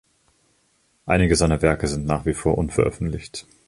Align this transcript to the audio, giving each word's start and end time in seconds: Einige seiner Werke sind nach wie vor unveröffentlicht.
Einige 1.05 1.35
seiner 1.35 1.61
Werke 1.61 1.87
sind 1.87 2.07
nach 2.07 2.25
wie 2.25 2.33
vor 2.33 2.57
unveröffentlicht. 2.57 3.45